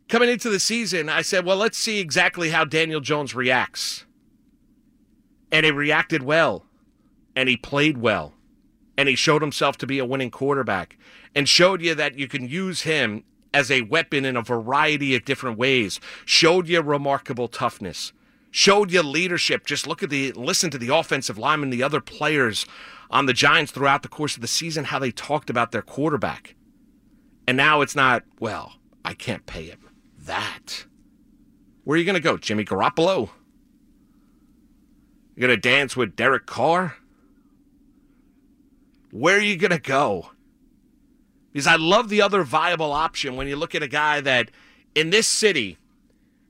coming 0.08 0.28
into 0.28 0.50
the 0.50 0.60
season, 0.60 1.08
I 1.08 1.22
said, 1.22 1.46
well, 1.46 1.56
let's 1.56 1.78
see 1.78 2.00
exactly 2.00 2.50
how 2.50 2.64
Daniel 2.64 3.00
Jones 3.00 3.34
reacts. 3.34 4.04
And 5.50 5.64
he 5.64 5.72
reacted 5.72 6.22
well, 6.22 6.66
and 7.36 7.48
he 7.48 7.56
played 7.56 7.98
well, 7.98 8.34
and 8.98 9.08
he 9.08 9.14
showed 9.14 9.42
himself 9.42 9.76
to 9.78 9.86
be 9.86 9.98
a 9.98 10.04
winning 10.04 10.30
quarterback, 10.30 10.98
and 11.34 11.48
showed 11.48 11.80
you 11.80 11.94
that 11.94 12.18
you 12.18 12.26
can 12.26 12.48
use 12.48 12.82
him 12.82 13.24
as 13.52 13.70
a 13.70 13.82
weapon 13.82 14.24
in 14.24 14.36
a 14.36 14.42
variety 14.42 15.14
of 15.14 15.24
different 15.24 15.56
ways, 15.56 16.00
showed 16.24 16.68
you 16.68 16.80
remarkable 16.80 17.46
toughness 17.46 18.12
showed 18.54 18.92
you 18.92 19.02
leadership. 19.02 19.66
Just 19.66 19.84
look 19.84 20.00
at 20.00 20.10
the 20.10 20.30
listen 20.32 20.70
to 20.70 20.78
the 20.78 20.94
offensive 20.94 21.36
linemen, 21.36 21.70
the 21.70 21.82
other 21.82 22.00
players 22.00 22.66
on 23.14 23.26
the 23.26 23.32
Giants 23.32 23.70
throughout 23.70 24.02
the 24.02 24.08
course 24.08 24.34
of 24.34 24.42
the 24.42 24.48
season, 24.48 24.84
how 24.84 24.98
they 24.98 25.12
talked 25.12 25.48
about 25.48 25.70
their 25.70 25.82
quarterback. 25.82 26.56
And 27.46 27.56
now 27.56 27.80
it's 27.80 27.94
not, 27.94 28.24
well, 28.40 28.74
I 29.04 29.14
can't 29.14 29.46
pay 29.46 29.66
him. 29.66 29.78
That. 30.18 30.86
Where 31.84 31.94
are 31.94 31.98
you 31.98 32.04
going 32.04 32.14
to 32.14 32.20
go, 32.20 32.36
Jimmy 32.36 32.64
Garoppolo? 32.64 33.30
You're 35.36 35.48
going 35.48 35.60
to 35.60 35.68
dance 35.68 35.96
with 35.96 36.16
Derek 36.16 36.46
Carr? 36.46 36.96
Where 39.12 39.36
are 39.36 39.42
you 39.42 39.56
going 39.56 39.70
to 39.70 39.78
go? 39.78 40.30
Because 41.52 41.68
I 41.68 41.76
love 41.76 42.08
the 42.08 42.20
other 42.20 42.42
viable 42.42 42.92
option 42.92 43.36
when 43.36 43.46
you 43.46 43.54
look 43.54 43.76
at 43.76 43.82
a 43.82 43.88
guy 43.88 44.20
that 44.22 44.50
in 44.96 45.10
this 45.10 45.28
city 45.28 45.78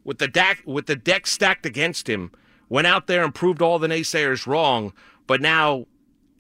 with 0.03 0.19
the 0.19 0.29
deck 0.29 0.63
with 0.65 0.87
the 0.87 0.97
deck 0.97 1.27
stacked 1.27 1.67
against 1.67 2.09
him, 2.09 2.31
went 2.71 2.87
out 2.87 3.07
there 3.07 3.23
and 3.23 3.35
proved 3.35 3.61
all 3.61 3.79
the 3.79 3.89
naysayers 3.89 4.47
wrong, 4.47 4.95
but 5.27 5.43
now 5.43 5.87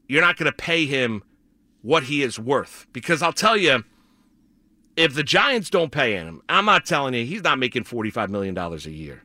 you're 0.08 0.23
not 0.23 0.37
going 0.37 0.50
to 0.50 0.56
pay 0.56 0.87
him 0.87 1.23
what 1.82 2.04
he 2.04 2.23
is 2.23 2.38
worth. 2.38 2.87
Because 2.92 3.23
I'll 3.23 3.32
tell 3.32 3.56
you, 3.56 3.84
if 4.96 5.14
the 5.14 5.23
Giants 5.23 5.70
don't 5.70 5.92
pay 5.92 6.12
him, 6.12 6.42
I'm 6.49 6.64
not 6.64 6.87
telling 6.87 7.14
you 7.14 7.25
he's 7.25 7.42
not 7.42 7.58
making 7.58 7.84
$45 7.84 8.28
million 8.28 8.56
a 8.56 8.76
year. 8.90 9.23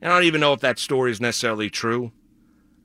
And 0.00 0.12
I 0.12 0.16
don't 0.16 0.26
even 0.26 0.40
know 0.40 0.52
if 0.52 0.60
that 0.60 0.78
story 0.78 1.10
is 1.10 1.20
necessarily 1.20 1.70
true. 1.70 2.12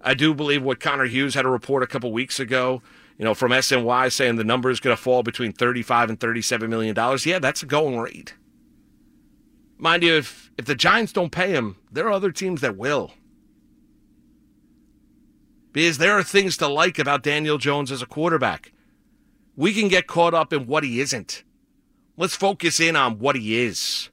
I 0.02 0.14
do 0.14 0.34
believe 0.34 0.64
what 0.64 0.80
Connor 0.80 1.06
Hughes 1.06 1.36
had 1.36 1.46
a 1.46 1.50
report 1.50 1.84
a 1.84 1.88
couple 1.88 2.12
weeks 2.12 2.40
ago, 2.40 2.82
you 3.18 3.26
know, 3.26 3.34
from 3.34 3.52
SNY 3.52 4.12
saying 4.12 4.38
the 4.38 4.44
number 4.44 4.70
is 4.70 4.80
going 4.80 4.96
to 4.96 5.02
fall 5.02 5.22
between 5.22 5.52
35 5.54 6.10
and 6.10 6.20
37 6.20 6.70
million 6.70 6.96
dollars. 6.96 7.26
Yeah, 7.26 7.40
that's 7.40 7.62
a 7.62 7.68
going 7.68 8.00
rate. 8.00 8.36
Mind 9.78 10.04
you, 10.04 10.14
if, 10.14 10.52
if 10.58 10.66
the 10.66 10.76
Giants 10.76 11.12
don't 11.12 11.32
pay 11.32 11.52
him, 11.52 11.76
there 11.92 12.08
are 12.08 12.12
other 12.12 12.32
teams 12.32 12.62
that 12.62 12.78
will. 12.78 13.12
Because 15.74 15.98
there 15.98 16.18
are 16.18 16.24
things 16.24 16.58
to 16.58 16.68
like 16.68 17.00
about 17.00 17.24
Daniel 17.24 17.58
Jones 17.58 17.92
as 17.92 18.02
a 18.02 18.08
quarterback. 18.08 18.72
We 19.56 19.74
can 19.74 19.88
get 19.88 20.08
caught 20.08 20.34
up 20.34 20.54
in 20.54 20.68
what 20.68 20.84
he 20.84 21.00
isn't. 21.02 21.44
Let's 22.18 22.36
focus 22.36 22.80
in 22.80 22.96
on 22.96 23.20
what 23.20 23.36
he 23.36 23.62
is. 23.62 24.10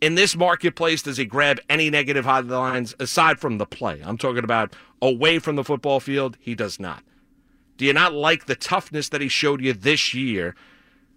In 0.00 0.14
this 0.14 0.36
marketplace, 0.36 1.02
does 1.02 1.16
he 1.16 1.24
grab 1.24 1.58
any 1.68 1.90
negative 1.90 2.24
headlines 2.24 2.94
aside 3.00 3.40
from 3.40 3.58
the 3.58 3.66
play? 3.66 4.02
I'm 4.04 4.18
talking 4.18 4.44
about 4.44 4.74
away 5.00 5.38
from 5.38 5.56
the 5.56 5.64
football 5.64 6.00
field. 6.00 6.36
He 6.40 6.54
does 6.54 6.78
not. 6.78 7.02
Do 7.76 7.84
you 7.84 7.92
not 7.92 8.12
like 8.12 8.46
the 8.46 8.56
toughness 8.56 9.08
that 9.10 9.20
he 9.20 9.28
showed 9.28 9.60
you 9.60 9.72
this 9.72 10.14
year 10.14 10.54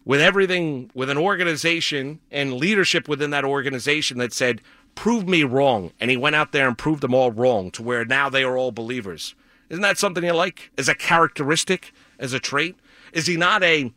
with 0.05 0.22
everything, 0.22 0.89
with 0.93 1.10
an 1.10 1.17
organization 1.17 2.19
and 2.31 2.53
leadership 2.53 3.08
within 3.08 3.29
that 3.31 3.46
organization 3.46 4.17
that 4.17 4.34
said, 4.34 4.62
prove 5.00 5.29
me 5.29 5.46
wrong. 5.46 5.94
And 6.01 6.12
he 6.12 6.18
went 6.18 6.36
out 6.36 6.51
there 6.51 6.68
and 6.68 6.77
proved 6.77 7.00
them 7.00 7.13
all 7.13 7.32
wrong 7.32 7.72
to 7.72 7.82
where 7.82 8.03
now 8.03 8.27
they 8.27 8.44
are 8.44 8.58
all 8.58 8.74
believers. 8.74 9.34
Isn't 9.70 9.82
that 9.82 9.98
something 9.98 10.25
you 10.25 10.34
like 10.34 10.72
as 10.77 10.89
a 10.89 10.94
characteristic, 10.94 11.94
as 12.20 12.34
a 12.34 12.39
trait? 12.39 12.75
Is 13.13 13.25
he 13.25 13.38
not 13.38 13.63
a 13.63 13.94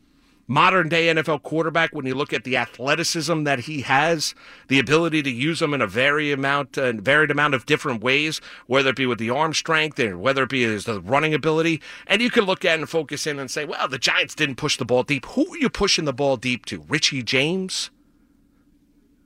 modern 0.47 0.89
day 0.89 1.13
NFL 1.13 1.43
quarterback 1.43 1.93
when 1.93 2.07
you 2.07 2.15
look 2.15 2.33
at 2.33 2.45
the 2.45 2.57
athleticism 2.57 3.43
that 3.43 3.61
he 3.61 3.81
has, 3.81 4.37
the 4.69 4.79
ability 4.79 5.25
to 5.25 5.31
use 5.31 5.59
them 5.59 5.75
in 5.75 5.81
a 5.81 5.89
very 5.89 6.31
amount, 6.31 6.79
uh, 6.79 6.93
varied 6.93 7.33
amount 7.33 7.55
of 7.55 7.67
different 7.67 8.01
ways, 8.01 8.41
whether 8.69 8.91
it 8.91 8.97
be 8.97 9.07
with 9.07 9.19
the 9.19 9.31
arm 9.31 9.55
strength 9.55 9.99
or 9.99 10.17
whether 10.17 10.45
it 10.45 10.51
be 10.51 10.63
his 10.63 10.85
the 10.85 11.01
running 11.01 11.35
ability, 11.35 11.83
and 12.07 12.23
you 12.23 12.31
can 12.31 12.45
look 12.45 12.65
at 12.65 12.79
and 12.79 12.89
focus 12.89 13.27
in 13.27 13.41
and 13.41 13.51
say, 13.51 13.65
well, 13.65 13.89
the 13.89 13.99
Giants 13.99 14.37
didn't 14.37 14.55
push 14.55 14.77
the 14.77 14.85
ball 14.85 15.03
deep. 15.03 15.27
Who 15.27 15.53
are 15.53 15.59
you 15.59 15.69
pushing 15.69 16.05
the 16.05 16.13
ball 16.13 16.37
deep 16.37 16.65
to? 16.67 16.85
Richie 16.89 17.25
James? 17.25 17.91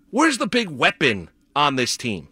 Where's 0.08 0.38
the 0.38 0.46
big 0.46 0.70
weapon 0.70 1.28
on 1.56 1.74
this 1.74 1.96
team? 1.96 2.28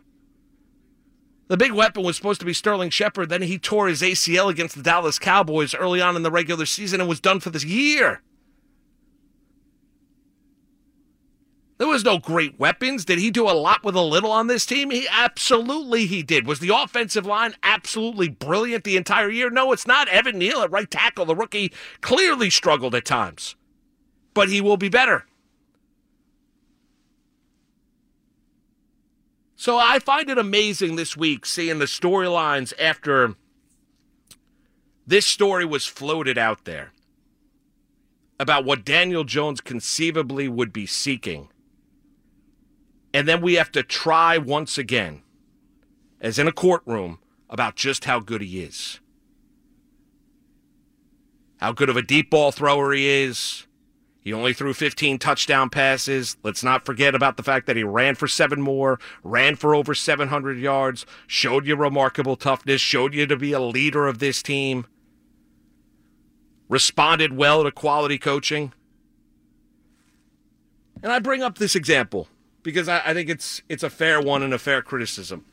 The 1.48 1.56
big 1.56 1.72
weapon 1.72 2.04
was 2.04 2.16
supposed 2.16 2.40
to 2.40 2.46
be 2.46 2.52
Sterling 2.52 2.90
Shepard. 2.90 3.28
Then 3.28 3.42
he 3.42 3.58
tore 3.58 3.88
his 3.88 4.02
ACL 4.02 4.50
against 4.50 4.76
the 4.76 4.82
Dallas 4.82 5.18
Cowboys 5.18 5.74
early 5.74 6.00
on 6.00 6.16
in 6.16 6.22
the 6.22 6.30
regular 6.30 6.66
season 6.66 7.00
and 7.00 7.08
was 7.08 7.20
done 7.20 7.40
for 7.40 7.50
this 7.50 7.64
year. 7.64 8.22
There 11.76 11.88
was 11.88 12.04
no 12.04 12.18
great 12.18 12.58
weapons. 12.58 13.04
Did 13.04 13.18
he 13.18 13.30
do 13.30 13.48
a 13.48 13.52
lot 13.52 13.82
with 13.82 13.96
a 13.96 14.00
little 14.00 14.30
on 14.30 14.46
this 14.46 14.64
team? 14.64 14.90
He 14.90 15.08
absolutely 15.10 16.06
he 16.06 16.22
did. 16.22 16.46
Was 16.46 16.60
the 16.60 16.74
offensive 16.74 17.26
line 17.26 17.54
absolutely 17.62 18.28
brilliant 18.28 18.84
the 18.84 18.96
entire 18.96 19.28
year? 19.28 19.50
No, 19.50 19.72
it's 19.72 19.86
not. 19.86 20.08
Evan 20.08 20.38
Neal 20.38 20.62
at 20.62 20.70
right 20.70 20.90
tackle, 20.90 21.26
the 21.26 21.34
rookie, 21.34 21.72
clearly 22.00 22.48
struggled 22.48 22.94
at 22.94 23.04
times. 23.04 23.56
But 24.34 24.48
he 24.48 24.60
will 24.60 24.76
be 24.76 24.88
better. 24.88 25.26
So 29.64 29.78
I 29.78 29.98
find 29.98 30.28
it 30.28 30.36
amazing 30.36 30.96
this 30.96 31.16
week 31.16 31.46
seeing 31.46 31.78
the 31.78 31.86
storylines 31.86 32.74
after 32.78 33.34
this 35.06 35.26
story 35.26 35.64
was 35.64 35.86
floated 35.86 36.36
out 36.36 36.66
there 36.66 36.92
about 38.38 38.66
what 38.66 38.84
Daniel 38.84 39.24
Jones 39.24 39.62
conceivably 39.62 40.48
would 40.48 40.70
be 40.70 40.84
seeking 40.84 41.48
and 43.14 43.26
then 43.26 43.40
we 43.40 43.54
have 43.54 43.72
to 43.72 43.82
try 43.82 44.36
once 44.36 44.76
again, 44.76 45.22
as 46.20 46.38
in 46.38 46.46
a 46.46 46.52
courtroom, 46.52 47.18
about 47.48 47.74
just 47.74 48.04
how 48.04 48.20
good 48.20 48.42
he 48.42 48.60
is. 48.60 49.00
How 51.56 51.72
good 51.72 51.88
of 51.88 51.96
a 51.96 52.02
deep 52.02 52.28
ball 52.28 52.52
thrower 52.52 52.92
he 52.92 53.08
is. 53.08 53.66
He 54.24 54.32
only 54.32 54.54
threw 54.54 54.72
15 54.72 55.18
touchdown 55.18 55.68
passes. 55.68 56.38
Let's 56.42 56.64
not 56.64 56.86
forget 56.86 57.14
about 57.14 57.36
the 57.36 57.42
fact 57.42 57.66
that 57.66 57.76
he 57.76 57.84
ran 57.84 58.14
for 58.14 58.26
seven 58.26 58.62
more, 58.62 58.98
ran 59.22 59.54
for 59.54 59.74
over 59.74 59.94
700 59.94 60.58
yards, 60.58 61.04
showed 61.26 61.66
you 61.66 61.76
remarkable 61.76 62.34
toughness, 62.34 62.80
showed 62.80 63.12
you 63.12 63.26
to 63.26 63.36
be 63.36 63.52
a 63.52 63.60
leader 63.60 64.06
of 64.06 64.20
this 64.20 64.42
team, 64.42 64.86
responded 66.70 67.34
well 67.34 67.64
to 67.64 67.70
quality 67.70 68.16
coaching. 68.16 68.72
And 71.02 71.12
I 71.12 71.18
bring 71.18 71.42
up 71.42 71.58
this 71.58 71.76
example 71.76 72.28
because 72.62 72.88
I, 72.88 73.02
I 73.04 73.12
think 73.12 73.28
it's 73.28 73.60
it's 73.68 73.82
a 73.82 73.90
fair 73.90 74.22
one 74.22 74.42
and 74.42 74.54
a 74.54 74.58
fair 74.58 74.80
criticism. 74.80 75.44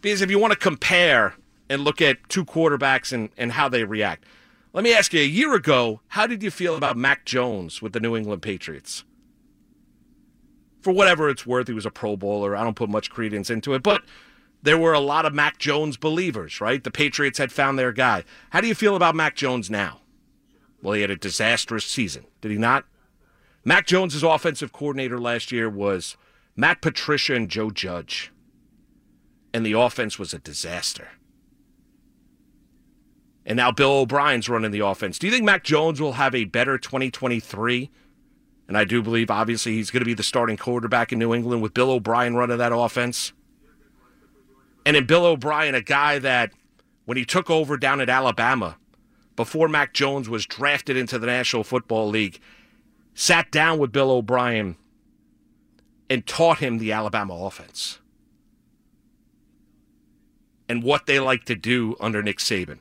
Because 0.00 0.22
if 0.22 0.30
you 0.30 0.38
want 0.38 0.54
to 0.54 0.58
compare 0.58 1.34
and 1.68 1.82
look 1.82 2.00
at 2.00 2.30
two 2.30 2.46
quarterbacks 2.46 3.12
and, 3.12 3.28
and 3.36 3.52
how 3.52 3.68
they 3.68 3.84
react, 3.84 4.24
let 4.72 4.84
me 4.84 4.92
ask 4.92 5.12
you: 5.12 5.20
a 5.20 5.24
year 5.24 5.54
ago, 5.54 6.00
how 6.08 6.26
did 6.26 6.42
you 6.42 6.50
feel 6.50 6.76
about 6.76 6.96
Mac 6.96 7.24
Jones 7.24 7.80
with 7.82 7.92
the 7.92 8.00
New 8.00 8.16
England 8.16 8.42
Patriots? 8.42 9.04
For 10.80 10.92
whatever 10.92 11.28
it's 11.28 11.46
worth, 11.46 11.66
he 11.66 11.74
was 11.74 11.86
a 11.86 11.90
Pro 11.90 12.16
Bowler. 12.16 12.56
I 12.56 12.62
don't 12.62 12.76
put 12.76 12.88
much 12.88 13.10
credence 13.10 13.50
into 13.50 13.74
it, 13.74 13.82
but 13.82 14.02
there 14.62 14.78
were 14.78 14.92
a 14.92 15.00
lot 15.00 15.26
of 15.26 15.34
Mac 15.34 15.58
Jones 15.58 15.96
believers, 15.96 16.60
right? 16.60 16.82
The 16.82 16.90
Patriots 16.90 17.38
had 17.38 17.52
found 17.52 17.78
their 17.78 17.92
guy. 17.92 18.24
How 18.50 18.60
do 18.60 18.68
you 18.68 18.74
feel 18.74 18.96
about 18.96 19.14
Mac 19.14 19.34
Jones 19.34 19.70
now? 19.70 20.00
Well, 20.82 20.94
he 20.94 21.00
had 21.00 21.10
a 21.10 21.16
disastrous 21.16 21.84
season, 21.84 22.26
did 22.40 22.52
he 22.52 22.58
not? 22.58 22.84
Mac 23.64 23.86
Jones's 23.86 24.22
offensive 24.22 24.72
coordinator 24.72 25.18
last 25.18 25.50
year 25.52 25.68
was 25.68 26.16
Matt 26.56 26.80
Patricia 26.80 27.34
and 27.34 27.48
Joe 27.48 27.70
Judge. 27.70 28.32
And 29.52 29.66
the 29.66 29.72
offense 29.72 30.18
was 30.18 30.32
a 30.32 30.38
disaster. 30.38 31.08
And 33.48 33.56
now 33.56 33.72
Bill 33.72 33.92
O'Brien's 33.92 34.50
running 34.50 34.72
the 34.72 34.80
offense. 34.80 35.18
Do 35.18 35.26
you 35.26 35.32
think 35.32 35.44
Mac 35.44 35.64
Jones 35.64 36.02
will 36.02 36.12
have 36.12 36.34
a 36.34 36.44
better 36.44 36.76
2023? 36.76 37.90
And 38.68 38.76
I 38.76 38.84
do 38.84 39.02
believe, 39.02 39.30
obviously, 39.30 39.72
he's 39.72 39.90
going 39.90 40.02
to 40.02 40.06
be 40.06 40.12
the 40.12 40.22
starting 40.22 40.58
quarterback 40.58 41.14
in 41.14 41.18
New 41.18 41.32
England 41.32 41.62
with 41.62 41.72
Bill 41.72 41.90
O'Brien 41.90 42.34
running 42.34 42.58
that 42.58 42.72
offense. 42.74 43.32
And 44.84 44.98
in 44.98 45.06
Bill 45.06 45.24
O'Brien, 45.24 45.74
a 45.74 45.80
guy 45.80 46.18
that, 46.18 46.52
when 47.06 47.16
he 47.16 47.24
took 47.24 47.48
over 47.48 47.78
down 47.78 48.02
at 48.02 48.10
Alabama, 48.10 48.76
before 49.34 49.66
Mac 49.66 49.94
Jones 49.94 50.28
was 50.28 50.44
drafted 50.44 50.98
into 50.98 51.18
the 51.18 51.26
National 51.26 51.64
Football 51.64 52.10
League, 52.10 52.40
sat 53.14 53.50
down 53.50 53.78
with 53.78 53.92
Bill 53.92 54.10
O'Brien 54.10 54.76
and 56.10 56.26
taught 56.26 56.58
him 56.58 56.76
the 56.76 56.92
Alabama 56.92 57.34
offense 57.34 57.98
and 60.68 60.82
what 60.82 61.06
they 61.06 61.18
like 61.18 61.44
to 61.46 61.54
do 61.54 61.96
under 61.98 62.22
Nick 62.22 62.38
Saban. 62.38 62.80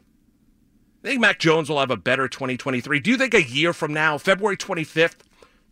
I 1.03 1.09
think 1.09 1.21
Mac 1.21 1.39
Jones 1.39 1.69
will 1.69 1.79
have 1.79 1.91
a 1.91 1.97
better 1.97 2.27
2023. 2.27 2.99
Do 2.99 3.11
you 3.11 3.17
think 3.17 3.33
a 3.33 3.43
year 3.43 3.71
from 3.73 3.93
now, 3.93 4.17
February 4.17 4.57
25th, 4.57 5.19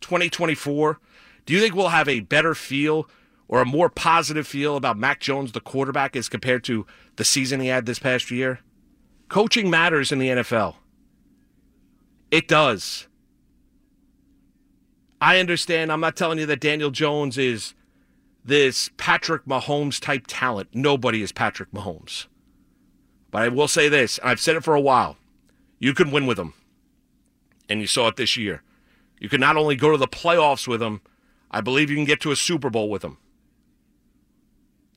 2024, 0.02 1.00
do 1.46 1.54
you 1.54 1.60
think 1.60 1.76
we'll 1.76 1.90
have 1.90 2.08
a 2.08 2.22
better 2.22 2.54
feel 2.56 3.10
or 3.48 3.62
a 3.62 3.66
more 3.66 3.90
positive 3.90 4.48
feel 4.48 4.76
about 4.76 4.98
Mac 4.98 5.20
Jones, 5.20 5.52
the 5.52 5.62
quarterback, 5.62 6.16
as 6.16 6.30
compared 6.30 6.64
to 6.66 6.86
the 7.16 7.24
season 7.24 7.60
he 7.60 7.68
had 7.68 7.86
this 7.86 8.00
past 8.00 8.32
year? 8.32 8.60
Coaching 9.30 9.70
matters 9.70 10.12
in 10.12 10.20
the 10.20 10.30
NFL. 10.30 10.76
It 12.32 12.48
does. 12.48 13.08
I 15.22 15.40
understand. 15.40 15.92
I'm 15.92 16.00
not 16.00 16.16
telling 16.16 16.38
you 16.38 16.46
that 16.46 16.60
Daniel 16.60 16.92
Jones 16.92 17.38
is 17.38 17.74
this 18.44 18.90
Patrick 18.98 19.46
Mahomes 19.46 20.00
type 20.00 20.26
talent. 20.28 20.70
Nobody 20.74 21.22
is 21.22 21.32
Patrick 21.32 21.72
Mahomes. 21.72 22.28
But 23.36 23.42
I 23.42 23.50
will 23.50 23.68
say 23.68 23.90
this, 23.90 24.18
and 24.18 24.30
I've 24.30 24.40
said 24.40 24.56
it 24.56 24.64
for 24.64 24.76
a 24.76 24.80
while. 24.80 25.18
You 25.78 25.94
can 25.94 26.10
win 26.10 26.26
with 26.26 26.38
them. 26.38 26.54
And 27.68 27.82
you 27.82 27.86
saw 27.86 28.08
it 28.08 28.16
this 28.16 28.38
year. 28.38 28.64
You 29.20 29.28
can 29.28 29.42
not 29.42 29.58
only 29.58 29.76
go 29.76 29.92
to 29.92 29.98
the 29.98 30.08
playoffs 30.08 30.70
with 30.70 30.80
them, 30.80 31.02
I 31.52 31.60
believe 31.60 31.90
you 31.90 31.98
can 31.98 32.06
get 32.06 32.22
to 32.22 32.32
a 32.32 32.38
Super 32.38 32.70
Bowl 32.70 32.90
with 32.90 33.02
them. 33.02 33.18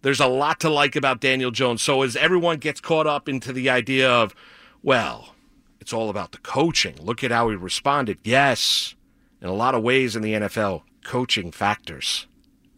There's 0.03 0.21
a 0.21 0.29
lot 0.29 0.61
to 0.61 0.71
like 0.71 0.95
about 0.95 1.21
Daniel 1.21 1.51
Jones. 1.51 1.83
So 1.83 2.03
as 2.03 2.15
everyone 2.15 2.59
gets 2.59 2.81
caught 2.81 3.09
up 3.09 3.29
into 3.29 3.53
the 3.53 3.69
idea 3.69 4.09
of, 4.09 4.37
well, 4.85 5.35
it's 5.81 5.93
all 5.93 6.09
about 6.09 6.31
the 6.31 6.39
coaching. 6.39 6.95
Look 7.01 7.25
at 7.25 7.33
how 7.33 7.51
he 7.51 7.57
responded. 7.57 8.21
Yes 8.23 8.95
in 9.43 9.49
a 9.49 9.53
lot 9.53 9.75
of 9.75 9.83
ways 9.83 10.15
in 10.15 10.23
the 10.23 10.35
NFL, 10.35 10.83
coaching 11.05 11.51
factors, 11.51 12.29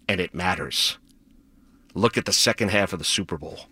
and 0.09 0.23
it 0.23 0.35
matters. 0.35 0.97
Look 1.93 2.17
at 2.17 2.25
the 2.25 2.33
second 2.33 2.71
half 2.71 2.95
of 2.95 2.99
the 2.99 3.05
Super 3.05 3.37
Bowl. 3.37 3.67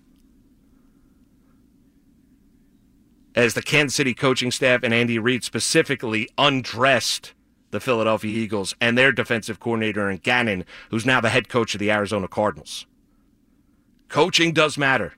As 3.38 3.54
the 3.54 3.62
Kansas 3.62 3.94
City 3.94 4.14
coaching 4.14 4.50
staff 4.50 4.80
and 4.82 4.92
Andy 4.92 5.16
Reid 5.16 5.44
specifically 5.44 6.28
undressed 6.36 7.34
the 7.70 7.78
Philadelphia 7.78 8.36
Eagles 8.36 8.74
and 8.80 8.98
their 8.98 9.12
defensive 9.12 9.60
coordinator 9.60 10.10
and 10.10 10.20
Gannon, 10.20 10.64
who's 10.90 11.06
now 11.06 11.20
the 11.20 11.28
head 11.28 11.48
coach 11.48 11.72
of 11.72 11.78
the 11.78 11.92
Arizona 11.92 12.26
Cardinals. 12.26 12.84
Coaching 14.08 14.52
does 14.52 14.76
matter. 14.76 15.14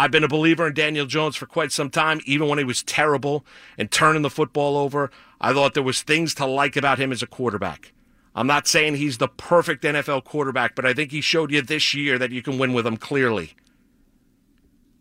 I've 0.00 0.10
been 0.10 0.24
a 0.24 0.28
believer 0.28 0.66
in 0.66 0.74
Daniel 0.74 1.06
Jones 1.06 1.36
for 1.36 1.46
quite 1.46 1.70
some 1.70 1.90
time, 1.90 2.20
even 2.26 2.48
when 2.48 2.58
he 2.58 2.64
was 2.64 2.82
terrible 2.82 3.46
and 3.78 3.88
turning 3.88 4.22
the 4.22 4.30
football 4.30 4.76
over. 4.76 5.12
I 5.40 5.52
thought 5.52 5.74
there 5.74 5.82
was 5.84 6.02
things 6.02 6.34
to 6.34 6.46
like 6.46 6.76
about 6.76 6.98
him 6.98 7.12
as 7.12 7.22
a 7.22 7.26
quarterback. 7.28 7.92
I'm 8.34 8.48
not 8.48 8.66
saying 8.66 8.96
he's 8.96 9.18
the 9.18 9.28
perfect 9.28 9.84
NFL 9.84 10.24
quarterback, 10.24 10.74
but 10.74 10.84
I 10.84 10.92
think 10.92 11.12
he 11.12 11.20
showed 11.20 11.52
you 11.52 11.62
this 11.62 11.94
year 11.94 12.18
that 12.18 12.32
you 12.32 12.42
can 12.42 12.58
win 12.58 12.72
with 12.72 12.84
him 12.84 12.96
clearly. 12.96 13.54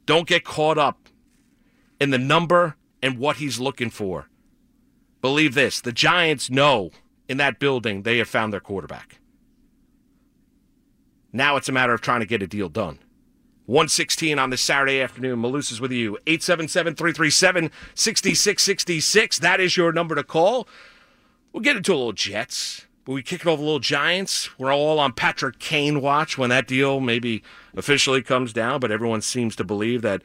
Don't 0.07 0.27
get 0.27 0.45
caught 0.45 0.77
up 0.77 1.09
in 1.99 2.09
the 2.09 2.17
number 2.17 2.77
and 3.03 3.19
what 3.19 3.35
he's 3.35 3.59
looking 3.59 3.89
for. 3.89 4.29
Believe 5.21 5.53
this 5.53 5.81
the 5.81 5.91
Giants 5.91 6.49
know 6.49 6.91
in 7.27 7.37
that 7.37 7.59
building 7.59 8.01
they 8.03 8.17
have 8.17 8.29
found 8.29 8.51
their 8.51 8.61
quarterback. 8.61 9.19
Now 11.33 11.57
it's 11.57 11.69
a 11.69 11.73
matter 11.73 11.93
of 11.93 12.01
trying 12.01 12.21
to 12.21 12.25
get 12.25 12.41
a 12.41 12.47
deal 12.47 12.69
done. 12.69 12.99
116 13.65 14.39
on 14.39 14.49
this 14.49 14.61
Saturday 14.61 15.01
afternoon. 15.01 15.41
Malusis 15.41 15.81
with 15.81 15.91
you. 15.91 16.17
877 16.25 16.95
337 16.95 17.69
6666. 17.93 19.39
That 19.39 19.59
is 19.59 19.75
your 19.75 19.91
number 19.91 20.15
to 20.15 20.23
call. 20.23 20.69
We'll 21.51 21.63
get 21.63 21.75
into 21.75 21.91
a 21.91 21.97
little 21.97 22.13
Jets, 22.13 22.86
but 23.07 23.13
we 23.13 23.23
kick 23.23 23.39
it 23.39 23.47
over 23.47 23.63
little 23.63 23.79
Giants. 23.79 24.49
We're 24.59 24.73
all 24.73 24.99
on 24.99 25.13
Patrick 25.13 25.59
Kane 25.59 26.01
watch 26.01 26.37
when 26.37 26.49
that 26.49 26.67
deal 26.67 26.99
maybe 26.99 27.41
officially 27.73 28.21
comes 28.21 28.51
down, 28.51 28.81
but 28.81 28.91
everyone 28.91 29.21
seems 29.21 29.55
to 29.55 29.63
believe 29.63 30.01
that 30.01 30.21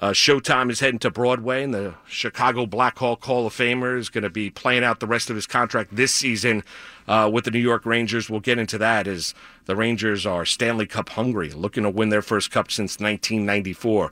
uh, 0.00 0.10
Showtime 0.10 0.68
is 0.68 0.80
heading 0.80 0.98
to 0.98 1.10
Broadway, 1.12 1.62
and 1.62 1.72
the 1.72 1.94
Chicago 2.08 2.66
Blackhawk 2.66 3.22
Hall 3.24 3.46
of 3.46 3.52
Famer 3.54 3.96
is 3.96 4.08
going 4.08 4.24
to 4.24 4.30
be 4.30 4.50
playing 4.50 4.82
out 4.82 4.98
the 4.98 5.06
rest 5.06 5.30
of 5.30 5.36
his 5.36 5.46
contract 5.46 5.94
this 5.94 6.12
season 6.12 6.64
uh, 7.06 7.30
with 7.32 7.44
the 7.44 7.52
New 7.52 7.60
York 7.60 7.86
Rangers. 7.86 8.28
We'll 8.28 8.40
get 8.40 8.58
into 8.58 8.78
that 8.78 9.06
as 9.06 9.32
the 9.66 9.76
Rangers 9.76 10.26
are 10.26 10.44
Stanley 10.44 10.86
Cup 10.86 11.10
hungry, 11.10 11.50
looking 11.50 11.84
to 11.84 11.90
win 11.90 12.08
their 12.08 12.20
first 12.20 12.50
cup 12.50 12.72
since 12.72 12.98
1994. 12.98 14.10